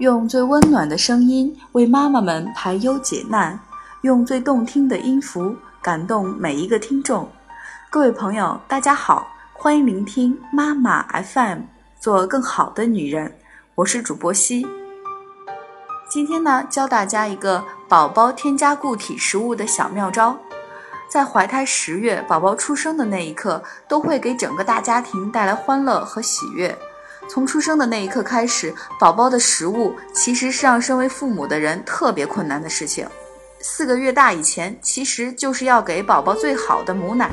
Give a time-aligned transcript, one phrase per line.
[0.00, 3.60] 用最温暖的声音为妈妈们排忧解难，
[4.00, 7.30] 用最动听的音符感动每一个听众。
[7.90, 11.58] 各位朋友，大家好，欢迎聆听妈妈 FM，
[12.00, 13.36] 做更好的女人。
[13.74, 14.66] 我是主播西。
[16.08, 20.34] 今天呢，教大家一个宝宝添加固体食物的小妙招。
[21.10, 26.78] 在怀胎十月，宝宝出生的那一刻，都会给整个大家庭带来欢乐和喜悦。
[27.32, 33.06] 从出生的那一刻开始，宝宝的食物其实是让身为父母的人特别困难的事情。
[33.60, 37.30] 四个月大以前，其实就是要给宝宝最好的母奶。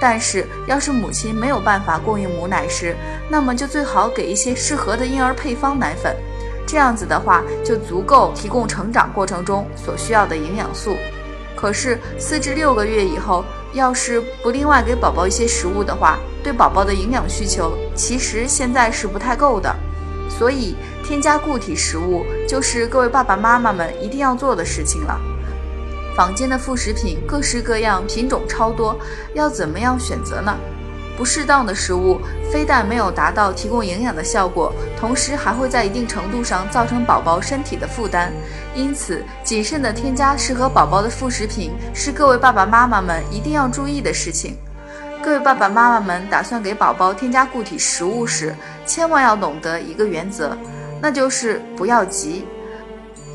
[0.00, 2.96] 但是，要是母亲没有办法供应母奶时，
[3.30, 6.16] 那么就最好给一些适合的婴儿配方奶粉。
[6.66, 10.96] 这样子的话，就足够提供成长过程中所需要的营养素。
[11.54, 13.44] 可是，四至六个月以后，
[13.76, 19.74] 要是不另外给宝宝一些食物的话，对宝宝的营养需求其实现在是不太够的，
[20.28, 25.20] 所以添加固体食物就是各位爸爸妈妈们一定要做的事情了。
[26.16, 28.98] 坊间的副食品各式各样，品种超多，
[29.34, 30.56] 要怎么样选择呢？
[31.16, 32.20] 不适当的食物
[32.52, 38.32] 非但没有达到提供营养的效果，同时还会在一定程度上造成宝宝身体的负担。
[38.74, 44.56] 因此，谨慎的添加适合宝宝的副食品是各位爸爸妈妈们一定要注意的事情。
[45.22, 50.56] 各位爸爸妈妈们打算给宝宝添加固体食物时，千万要懂得一个原则，
[51.00, 52.44] 那就是不要急。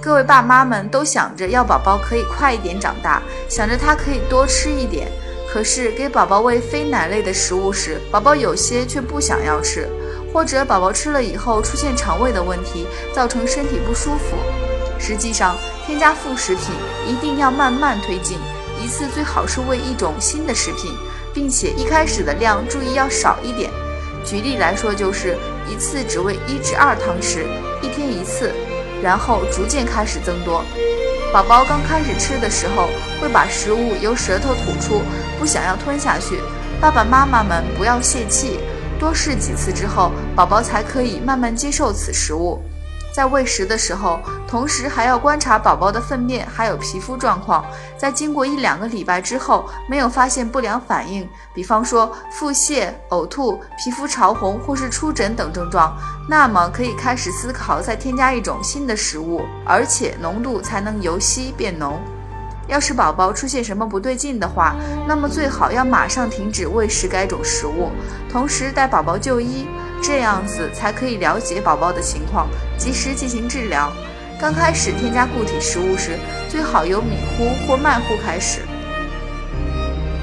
[0.00, 5.08] 各位爸妈们都想着要宝宝可以快一点长大，想着他可以多吃一点。
[5.52, 9.88] 可是给宝宝喂非奶类的食物时，宝宝有些却不想要吃，
[10.32, 14.36] 或者宝宝吃了以后出现肠胃的问题，造成身体不舒服。
[14.98, 16.66] 实际上，添加副食品
[17.06, 18.38] 一定要慢慢推进，
[18.82, 20.92] 一次最好是喂一种新的食品。
[21.34, 23.70] 并且一开始的量注意要少一点，
[24.24, 25.36] 举例来说就是
[25.70, 27.44] 一次只喂一至二汤匙，
[27.80, 28.52] 一天一次，
[29.00, 30.64] 然后逐渐开始增多。
[31.30, 32.88] 宝宝刚开始吃的时候
[33.20, 35.02] 会把食物由舌头吐出，
[35.38, 36.40] 不想要吞下去，
[36.80, 38.58] 爸爸妈妈们不要泄气，
[38.98, 42.62] 多试几次之后，宝宝才可以慢慢接受此食物。
[43.18, 47.64] 在喂食的时候，同时还要观察宝宝的粪便还有皮肤状况。
[47.96, 55.96] 在经过一两个礼拜之后，没有发现不良反应，比方说腹泻、呕吐、皮肤潮红或是出疹等症状，
[56.28, 62.00] 那么可以开始思考再添加一种新的食物，而且浓度才能由稀变浓。
[62.68, 64.76] 要是宝宝出现什么不对劲的话，
[65.08, 67.90] 那么最好要马上停止喂食该种食物，
[68.30, 69.66] 同时带宝宝就医。
[70.02, 73.92] 这样子才可以了解宝宝的情况，及时进行治疗。
[74.40, 78.60] 刚开始添加固体食物时，最好由米糊或麦糊开始，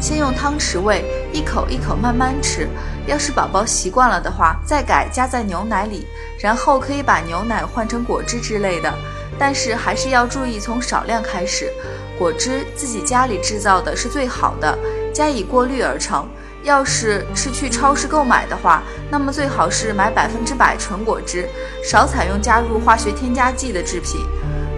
[0.00, 2.68] 先用汤匙喂，一口一口慢慢吃。
[3.06, 6.06] 要是宝宝习惯了的话，再改加在牛奶里，
[6.40, 8.92] 然后可以把牛奶换成果汁之类的。
[9.38, 11.72] 但是还是要注意从少量开始，
[12.18, 14.76] 果汁自己家里制造的是最好的，
[15.14, 16.28] 加以过滤而成。
[16.62, 21.48] 要是是去超市购买的话，那么最好是买百分之百纯果汁，
[21.82, 24.20] 少采用加入化学添加剂的制品。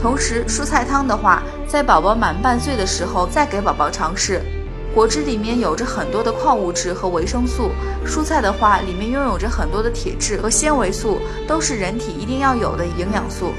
[0.00, 4.42] 同时，蔬菜汤的话，在宝宝满半岁的时候再给宝宝尝试。
[4.94, 7.70] 果汁里面有着很多的矿物质和维生素，
[8.04, 13.52] 蔬菜的话里面拥有着很多的铁质和纤维素，都是人体一定要有的营养素。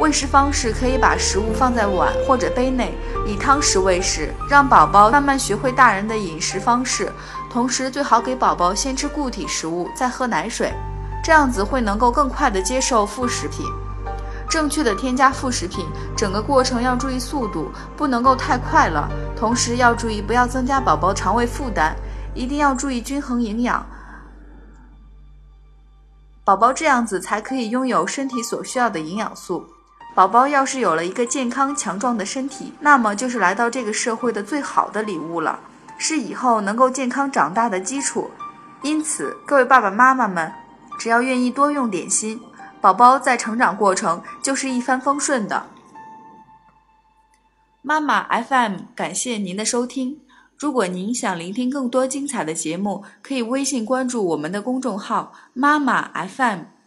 [0.00, 2.94] 喂食方式可以把食物放在碗或者杯内，
[3.26, 7.12] 以汤匙喂食，让宝宝慢慢学会大人的饮食方式。
[7.50, 10.72] 同时，最好给宝宝先吃固体食物，再喝奶水，
[11.22, 13.66] 这样子会能够更快的接受副食品。
[14.48, 15.84] 正确的添加副食品，
[16.16, 19.06] 整个过程要注意速度，不能够太快了。
[19.36, 21.94] 同时要注意不要增加宝宝肠胃负担，
[22.34, 23.86] 一定要注意均衡营养。
[26.42, 29.66] 宝宝这样子才可以拥有身体所需要的营养素。
[30.14, 35.58] 宝宝要是有了一个健康强壮的身体，那么就是来到这个社会的最好的礼物了，
[35.96, 38.30] 是以后能够健康长大的基础。
[38.82, 40.52] 因此，各位爸爸妈妈们，
[40.98, 42.40] 只要愿意多用点心，
[42.80, 45.66] 宝宝在成长过程就是一帆风顺的。
[47.82, 50.20] 妈妈 FM，感谢您的收听。
[50.58, 56.79] 如果您想聆听更多精彩的节目，可以微信关注我们的公众号“妈妈 FM”。